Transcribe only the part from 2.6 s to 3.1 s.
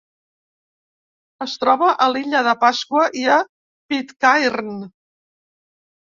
Pasqua